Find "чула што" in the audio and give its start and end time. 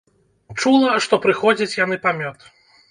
0.59-1.21